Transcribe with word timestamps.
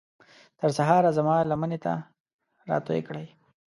تر 0.59 0.69
سهاره 0.77 1.09
زما 1.17 1.35
لمنې 1.51 1.79
ته 1.85 1.93
راتوی 2.69 2.99
کړئ 3.07 3.27